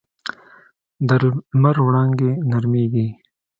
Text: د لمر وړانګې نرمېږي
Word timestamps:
د 1.07 1.09
لمر 1.21 1.75
وړانګې 1.85 2.31
نرمېږي 2.49 3.07